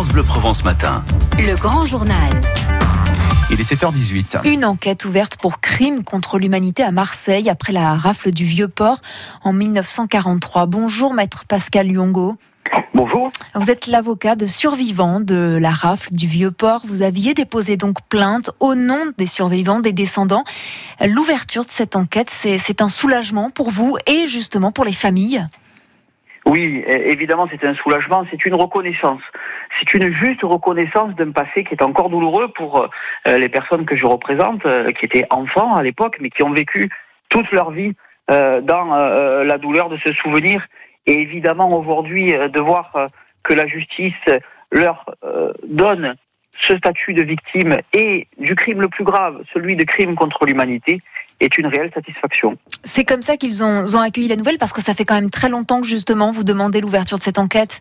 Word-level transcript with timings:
France 0.00 0.14
Bleu 0.14 0.22
Provence 0.22 0.64
Matin. 0.64 1.04
Le 1.36 1.54
grand 1.56 1.84
journal. 1.84 2.32
Il 3.50 3.60
est 3.60 3.70
7h18. 3.70 4.48
Une 4.48 4.64
enquête 4.64 5.04
ouverte 5.04 5.36
pour 5.36 5.60
crime 5.60 6.04
contre 6.04 6.38
l'humanité 6.38 6.82
à 6.82 6.90
Marseille 6.90 7.50
après 7.50 7.74
la 7.74 7.96
rafle 7.96 8.30
du 8.30 8.46
Vieux-Port 8.46 8.96
en 9.44 9.52
1943. 9.52 10.64
Bonjour 10.64 11.12
maître 11.12 11.44
Pascal 11.46 11.86
Lyongo. 11.86 12.38
Bonjour. 12.94 13.30
Vous 13.54 13.70
êtes 13.70 13.88
l'avocat 13.88 14.36
de 14.36 14.46
survivants 14.46 15.20
de 15.20 15.58
la 15.60 15.70
rafle 15.70 16.14
du 16.14 16.26
Vieux-Port. 16.26 16.80
Vous 16.86 17.02
aviez 17.02 17.34
déposé 17.34 17.76
donc 17.76 17.98
plainte 18.08 18.52
au 18.58 18.74
nom 18.74 19.12
des 19.18 19.26
survivants, 19.26 19.80
des 19.80 19.92
descendants. 19.92 20.44
L'ouverture 21.06 21.66
de 21.66 21.70
cette 21.70 21.94
enquête, 21.94 22.30
c'est 22.30 22.80
un 22.80 22.88
soulagement 22.88 23.50
pour 23.50 23.70
vous 23.70 23.98
et 24.06 24.28
justement 24.28 24.72
pour 24.72 24.86
les 24.86 24.94
familles 24.94 25.46
oui, 26.50 26.82
évidemment, 26.88 27.46
c'est 27.48 27.64
un 27.64 27.74
soulagement, 27.74 28.26
c'est 28.28 28.44
une 28.44 28.54
reconnaissance. 28.54 29.22
C'est 29.78 29.94
une 29.94 30.12
juste 30.12 30.42
reconnaissance 30.42 31.14
d'un 31.14 31.30
passé 31.30 31.62
qui 31.62 31.74
est 31.74 31.82
encore 31.82 32.10
douloureux 32.10 32.48
pour 32.48 32.88
euh, 33.28 33.38
les 33.38 33.48
personnes 33.48 33.86
que 33.86 33.94
je 33.94 34.04
représente, 34.04 34.66
euh, 34.66 34.90
qui 34.90 35.04
étaient 35.04 35.26
enfants 35.30 35.76
à 35.76 35.84
l'époque, 35.84 36.16
mais 36.20 36.28
qui 36.28 36.42
ont 36.42 36.50
vécu 36.50 36.90
toute 37.28 37.48
leur 37.52 37.70
vie 37.70 37.92
euh, 38.32 38.60
dans 38.62 38.86
la 39.44 39.58
douleur 39.58 39.88
de 39.90 39.96
ce 40.04 40.12
souvenir. 40.12 40.66
Et 41.06 41.20
évidemment, 41.20 41.68
aujourd'hui, 41.68 42.32
de 42.32 42.60
voir 42.60 43.06
que 43.44 43.54
la 43.54 43.68
justice 43.68 44.24
leur 44.72 45.04
donne 45.62 46.16
ce 46.66 46.76
statut 46.76 47.14
de 47.14 47.22
victime 47.22 47.78
et 47.92 48.26
du 48.38 48.54
crime 48.54 48.80
le 48.80 48.88
plus 48.88 49.04
grave, 49.04 49.42
celui 49.52 49.76
de 49.76 49.84
crime 49.84 50.14
contre 50.14 50.44
l'humanité, 50.46 51.00
est 51.40 51.56
une 51.58 51.66
réelle 51.66 51.90
satisfaction. 51.94 52.56
C'est 52.84 53.04
comme 53.04 53.22
ça 53.22 53.36
qu'ils 53.36 53.64
ont, 53.64 53.86
ont, 53.94 54.00
accueilli 54.00 54.28
la 54.28 54.36
nouvelle, 54.36 54.58
parce 54.58 54.72
que 54.72 54.82
ça 54.82 54.94
fait 54.94 55.04
quand 55.04 55.14
même 55.14 55.30
très 55.30 55.48
longtemps 55.48 55.80
que 55.80 55.86
justement 55.86 56.30
vous 56.30 56.44
demandez 56.44 56.80
l'ouverture 56.80 57.18
de 57.18 57.22
cette 57.22 57.38
enquête. 57.38 57.80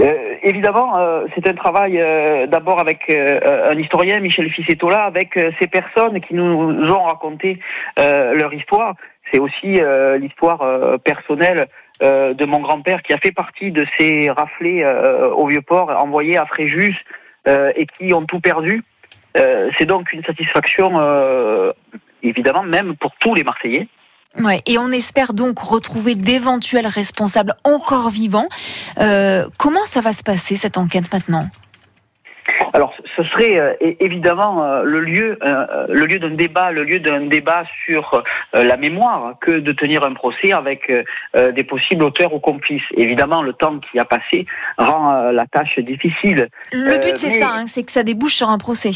Euh, 0.00 0.36
évidemment, 0.42 0.98
euh, 0.98 1.26
c'est 1.34 1.46
un 1.46 1.54
travail 1.54 2.00
euh, 2.00 2.46
d'abord 2.46 2.80
avec 2.80 3.10
un 3.10 3.78
historien, 3.78 4.20
Michel 4.20 4.50
Ficetola, 4.50 5.04
avec 5.04 5.38
ces 5.58 5.66
personnes 5.66 6.20
qui 6.20 6.34
nous 6.34 6.44
ont 6.44 7.02
raconté 7.04 7.58
leur 7.96 8.52
histoire. 8.52 8.94
C'est 9.32 9.38
aussi 9.38 9.80
l'histoire 10.18 10.98
personnelle 11.04 11.68
de 12.00 12.44
mon 12.44 12.60
grand-père 12.60 13.02
qui 13.02 13.12
a 13.12 13.18
fait 13.18 13.32
partie 13.32 13.70
de 13.70 13.86
ces 13.98 14.30
raflés 14.30 14.84
au 15.36 15.46
Vieux-Port 15.46 15.90
envoyés 15.90 16.36
à 16.36 16.46
Fréjus 16.46 16.96
et 17.76 17.86
qui 17.86 18.14
ont 18.14 18.26
tout 18.26 18.40
perdu. 18.40 18.82
c'est 19.34 19.86
donc 19.86 20.12
une 20.12 20.24
satisfaction 20.24 21.00
évidemment, 22.22 22.62
même 22.62 22.96
pour 22.96 23.12
tous 23.18 23.34
les 23.34 23.44
Marseillais. 23.44 23.88
Ouais, 24.38 24.62
et 24.66 24.78
on 24.78 24.90
espère 24.92 25.32
donc 25.32 25.58
retrouver 25.58 26.14
d'éventuels 26.14 26.86
responsables 26.86 27.54
encore 27.64 28.10
vivants. 28.10 28.46
Euh, 28.98 29.48
comment 29.58 29.84
ça 29.86 30.00
va 30.00 30.12
se 30.12 30.22
passer 30.22 30.56
cette 30.56 30.78
enquête 30.78 31.12
maintenant? 31.12 31.48
Alors, 32.72 32.94
ce 33.16 33.22
serait 33.24 33.58
euh, 33.58 33.74
évidemment 34.00 34.62
euh, 34.62 34.82
le 34.82 35.00
lieu, 35.00 35.38
le 35.42 36.06
lieu 36.06 36.18
d'un 36.18 36.30
débat, 36.30 36.70
le 36.70 36.84
lieu 36.84 37.00
d'un 37.00 37.26
débat 37.26 37.64
sur 37.84 38.22
la 38.52 38.76
mémoire, 38.76 39.34
que 39.40 39.58
de 39.58 39.72
tenir 39.72 40.04
un 40.04 40.14
procès 40.14 40.52
avec 40.52 40.92
des 41.34 41.64
possibles 41.64 42.04
auteurs 42.04 42.32
ou 42.32 42.40
complices. 42.40 42.82
Évidemment, 42.96 43.42
le 43.42 43.52
temps 43.52 43.78
qui 43.78 43.98
a 43.98 44.04
passé 44.04 44.46
rend 44.78 45.30
la 45.30 45.46
tâche 45.46 45.78
difficile. 45.78 46.48
Le 46.72 46.98
but, 46.98 47.16
c'est 47.16 47.30
ça, 47.30 47.50
hein, 47.50 47.66
c'est 47.66 47.84
que 47.84 47.92
ça 47.92 48.02
débouche 48.02 48.34
sur 48.34 48.48
un 48.48 48.58
procès. 48.58 48.92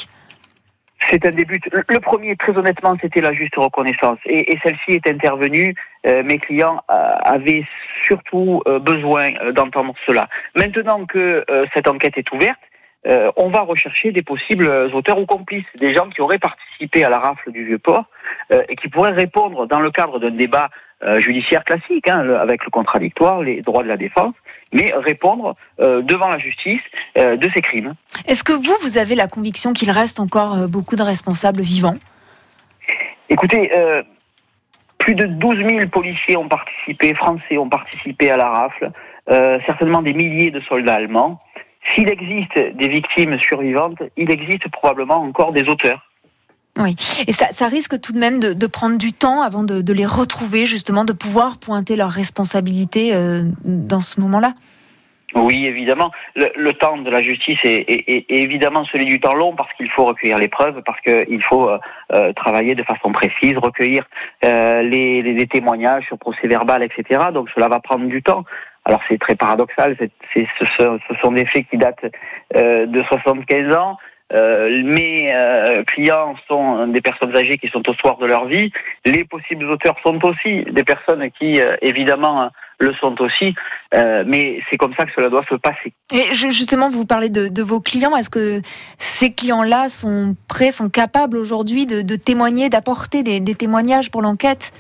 C'est 1.10 1.24
un 1.26 1.30
début. 1.30 1.60
Le 1.88 2.00
premier, 2.00 2.36
très 2.36 2.56
honnêtement, 2.56 2.96
c'était 3.00 3.20
la 3.20 3.32
juste 3.32 3.56
reconnaissance. 3.56 4.18
Et, 4.26 4.58
celle-ci 4.62 4.92
est 4.92 5.06
intervenue. 5.06 5.74
Euh, 6.06 6.22
mes 6.22 6.38
clients 6.38 6.82
euh, 6.90 6.94
avaient 7.24 7.64
surtout 8.02 8.62
euh, 8.66 8.78
besoin 8.78 9.32
d'entendre 9.52 9.94
cela. 10.06 10.28
Maintenant 10.56 11.04
que 11.06 11.44
cette 11.74 11.88
enquête 11.88 12.16
est 12.16 12.30
ouverte, 12.32 12.58
on 13.06 13.50
va 13.50 13.60
rechercher 13.60 14.12
des 14.12 14.22
possibles 14.22 14.66
auteurs 14.92 15.19
ou 15.19 15.27
complices, 15.27 15.66
des 15.77 15.94
gens 15.94 16.08
qui 16.08 16.20
auraient 16.20 16.38
participé 16.38 17.05
à 17.05 17.10
la 17.10 17.19
rafle 17.19 17.52
du 17.52 17.64
Vieux-Port 17.64 18.06
et 18.50 18.77
qui 18.77 18.88
pourraient 18.88 19.12
répondre 19.12 19.66
dans 19.66 19.80
le 19.80 19.91
cadre 19.91 20.19
d'un 20.19 20.31
débat 20.31 20.70
judiciaire 21.19 21.65
classique, 21.65 22.09
hein, 22.09 22.25
avec 22.41 22.65
le 22.65 22.70
contradictoire, 22.70 23.42
les 23.42 23.60
droits 23.60 23.82
de 23.82 23.88
la 23.88 23.98
défense, 23.98 24.34
mais 24.75 24.92
répondre 24.94 25.56
euh, 25.81 26.03
devant 26.03 26.28
la 26.28 26.38
justice 26.38 26.81
euh, 27.16 27.37
de 27.37 27.48
ces 27.54 27.62
crimes. 27.62 27.94
Est-ce 28.26 28.44
que 28.44 28.53
vous, 28.53 28.76
vous 28.82 28.98
avez 28.98 29.15
la 29.15 29.28
conviction 29.28 29.72
qu'il 29.72 29.91
reste 29.91 30.21
encore 30.21 30.54
euh, 30.54 30.66
beaucoup 30.66 30.97
de 30.97 31.03
responsables 31.03 31.62
vivants? 31.62 31.97
Écoutez, 33.31 33.71
plus 34.98 35.15
de 35.15 35.25
12 35.25 35.56
000 35.56 35.86
policiers 35.88 36.36
ont 36.36 36.47
participé, 36.47 37.15
français 37.15 37.56
ont 37.56 37.71
participé 37.71 38.31
à 38.31 38.36
la 38.36 38.48
rafle, 38.48 38.91
certainement 39.65 40.03
des 40.03 40.12
milliers 40.12 40.50
de 40.50 40.59
soldats 40.59 40.97
allemands. 40.97 41.41
S'il 41.94 42.09
existe 42.09 42.59
des 42.77 42.88
victimes 42.88 43.38
survivantes, 43.38 44.03
il 44.16 44.31
existe 44.31 44.69
probablement 44.69 45.22
encore 45.22 45.53
des 45.53 45.62
auteurs. 45.69 46.03
Oui, 46.77 46.97
et 47.28 47.32
ça, 47.32 47.69
risque 47.69 48.00
tout 48.00 48.12
de 48.12 48.19
même 48.19 48.41
de, 48.41 48.66
prendre 48.66 48.99
du 48.99 49.12
temps 49.12 49.43
avant 49.43 49.62
de, 49.62 49.93
les 49.93 50.06
retrouver, 50.06 50.66
justement, 50.66 51.04
de 51.04 51.12
pouvoir 51.12 51.59
pointer 51.59 51.94
leurs 51.94 52.10
responsabilités 52.10 53.15
euh, 53.15 53.43
dans 53.65 54.00
ce 54.00 54.21
moment-là. 54.21 54.54
Oui, 55.37 55.66
évidemment. 55.66 56.10
Le, 56.34 56.72
temps 56.72 56.99
de 56.99 57.10
la 57.10 57.22
justice 57.22 57.59
est, 57.62 58.25
évidemment 58.28 58.84
celui 58.87 59.04
du 59.04 59.21
temps 59.21 59.34
long 59.34 59.54
parce 59.54 59.72
qu'il 59.75 59.91
faut 59.91 60.04
recueillir 60.04 60.38
les 60.38 60.49
preuves, 60.49 60.81
parce 60.84 61.00
qu'il 61.00 61.43
faut 61.44 61.69
euh, 61.69 61.78
euh, 62.12 62.33
travailler 62.33 62.75
de 62.75 62.83
façon 62.83 63.12
précise, 63.12 63.56
recueillir 63.59 64.04
les, 64.43 65.49
témoignages 65.50 66.06
sur 66.06 66.19
procès 66.19 66.49
verbal, 66.49 66.83
etc. 66.83 67.27
Donc 67.33 67.50
cela 67.54 67.69
va 67.69 67.78
prendre 67.78 68.06
du 68.06 68.22
temps. 68.22 68.44
Alors 68.84 69.00
c'est 69.09 69.19
très 69.19 69.34
paradoxal, 69.34 69.97
ce, 70.34 70.45
sont 71.22 71.33
des 71.33 71.47
faits 71.47 71.67
qui 71.71 71.78
datent 71.78 72.05
de 72.55 73.03
75 73.09 73.75
ans. 73.77 73.97
Euh, 74.33 74.83
mes 74.83 75.33
euh, 75.34 75.84
clients 75.84 76.34
sont 76.49 76.87
des 76.87 77.03
personnes 77.03 77.37
âgées 77.37 77.59
qui 77.59 77.69
sont 77.69 77.89
au 77.89 77.95
soir 77.95 78.17
de 78.19 78.27
leur 78.27 78.47
vie. 78.47 78.72
Les 79.05 79.25
possibles 79.25 79.67
auteurs 79.67 79.97
sont 80.03 80.19
aussi 80.25 80.65
des 80.71 80.83
personnes 80.83 81.31
qui, 81.39 81.61
euh, 81.61 81.77
évidemment, 81.83 82.50
le 82.78 82.93
sont 82.95 83.21
aussi. 83.21 83.55
mais 83.93 84.61
c'est 84.69 84.77
comme 84.77 84.95
ça 84.99 85.05
que 85.05 85.12
cela 85.15 85.28
doit 85.28 85.45
se 85.49 85.55
passer. 85.55 85.93
Et 86.12 86.33
justement, 86.33 86.89
vous 86.89 87.06
parlez 87.06 87.28
de, 87.28 87.62
vos 87.62 87.81
clients. 87.81 88.16
Est-ce 88.16 88.31
que 88.31 88.61
ces 88.99 89.33
clients-là 89.33 89.89
sont 89.89 90.34
prêts, 90.49 90.72
sont 90.72 90.91
capables 90.91 91.37
aujourd'hui 91.37 91.87
de, 91.87 92.16
témoigner, 92.16 92.69
d'apporter 92.69 93.22
des 93.22 93.55
témoignages 93.55 94.11
pour 94.11 94.22
l'enquête? 94.22 94.72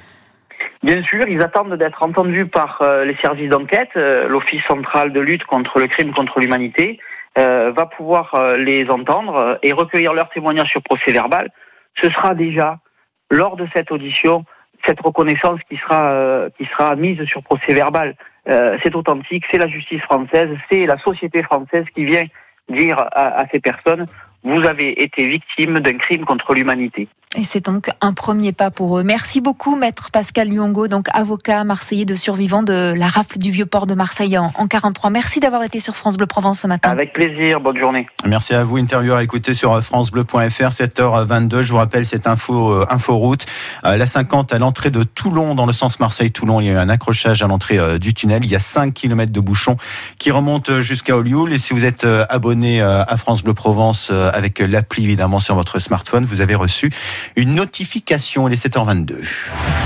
Bien 0.82 1.02
sûr, 1.02 1.26
ils 1.28 1.42
attendent 1.42 1.74
d'être 1.74 2.02
entendus 2.02 2.46
par 2.46 2.82
les 3.04 3.16
services 3.16 3.48
d'enquête, 3.48 3.90
l'Office 3.94 4.62
central 4.64 5.12
de 5.12 5.20
lutte 5.20 5.44
contre 5.44 5.78
le 5.78 5.86
crime 5.86 6.12
contre 6.12 6.40
l'humanité, 6.40 7.00
euh, 7.36 7.72
va 7.72 7.86
pouvoir 7.86 8.32
euh, 8.36 8.56
les 8.56 8.88
entendre 8.88 9.34
euh, 9.34 9.54
et 9.64 9.72
recueillir 9.72 10.14
leurs 10.14 10.30
témoignages 10.30 10.70
sur 10.70 10.80
procès 10.84 11.10
verbal, 11.10 11.50
ce 12.00 12.08
sera 12.10 12.32
déjà 12.36 12.78
lors 13.28 13.56
de 13.56 13.66
cette 13.74 13.90
audition 13.90 14.44
cette 14.86 15.00
reconnaissance 15.00 15.58
qui 15.68 15.76
sera 15.78 16.50
qui 16.58 16.66
sera 16.66 16.94
mise 16.94 17.24
sur 17.24 17.42
procès 17.42 17.72
verbal. 17.72 18.14
c'est 18.46 18.94
authentique, 18.94 19.44
c'est 19.50 19.56
la 19.56 19.66
justice 19.66 20.02
française, 20.02 20.50
c'est 20.70 20.84
la 20.84 20.98
société 20.98 21.42
française 21.42 21.86
qui 21.94 22.04
vient 22.04 22.26
dire 22.68 22.98
à 23.12 23.44
ces 23.50 23.60
personnes 23.60 24.04
vous 24.44 24.66
avez 24.66 25.02
été 25.02 25.26
victime 25.26 25.80
d'un 25.80 25.96
crime 25.96 26.24
contre 26.24 26.54
l'humanité. 26.54 27.08
Et 27.36 27.42
c'est 27.42 27.64
donc 27.64 27.90
un 28.00 28.12
premier 28.12 28.52
pas 28.52 28.70
pour 28.70 28.96
eux. 28.96 29.02
Merci 29.02 29.40
beaucoup, 29.40 29.74
maître 29.74 30.10
Pascal 30.12 30.48
Luongo, 30.48 30.86
donc 30.86 31.08
avocat 31.12 31.64
marseillais 31.64 32.04
de 32.04 32.14
survivants 32.14 32.62
de 32.62 32.94
la 32.96 33.08
rafle 33.08 33.38
du 33.38 33.50
vieux 33.50 33.66
port 33.66 33.88
de 33.88 33.94
Marseille 33.94 34.38
en, 34.38 34.50
43. 34.68 35.10
Merci 35.10 35.40
d'avoir 35.40 35.64
été 35.64 35.80
sur 35.80 35.96
France 35.96 36.16
Bleu 36.16 36.26
Provence 36.26 36.60
ce 36.60 36.68
matin. 36.68 36.90
Avec 36.90 37.12
plaisir, 37.12 37.60
bonne 37.60 37.78
journée. 37.78 38.06
Merci 38.24 38.54
à 38.54 38.62
vous, 38.62 38.78
interview 38.78 39.14
à 39.14 39.22
écouter 39.24 39.52
sur 39.52 39.82
francebleu.fr, 39.82 40.38
7h22. 40.38 41.62
Je 41.62 41.72
vous 41.72 41.78
rappelle 41.78 42.06
cette 42.06 42.28
info, 42.28 42.70
euh, 42.70 42.86
info 42.88 43.16
route. 43.16 43.46
Euh, 43.84 43.96
la 43.96 44.06
50 44.06 44.52
à 44.52 44.58
l'entrée 44.58 44.90
de 44.90 45.02
Toulon, 45.02 45.56
dans 45.56 45.66
le 45.66 45.72
sens 45.72 45.98
Marseille-Toulon, 45.98 46.60
il 46.60 46.68
y 46.68 46.70
a 46.70 46.74
eu 46.74 46.76
un 46.76 46.88
accrochage 46.88 47.42
à 47.42 47.48
l'entrée 47.48 47.78
euh, 47.78 47.98
du 47.98 48.14
tunnel. 48.14 48.44
Il 48.44 48.50
y 48.50 48.56
a 48.56 48.60
5 48.60 48.94
km 48.94 49.32
de 49.32 49.40
bouchons 49.40 49.76
qui 50.18 50.30
remontent 50.30 50.82
jusqu'à 50.82 51.16
Olioul. 51.16 51.52
Et 51.52 51.58
si 51.58 51.72
vous 51.72 51.84
êtes 51.84 52.06
abonné 52.28 52.80
à 52.80 53.16
France 53.16 53.42
Bleu 53.42 53.54
Provence 53.54 54.12
avec 54.34 54.58
l'appli 54.58 55.04
évidemment 55.04 55.38
sur 55.38 55.54
votre 55.54 55.78
smartphone, 55.78 56.24
vous 56.24 56.40
avez 56.40 56.54
reçu 56.54 56.90
une 57.36 57.54
notification. 57.54 58.48
Il 58.48 58.52
est 58.52 58.66
7h22. 58.66 59.84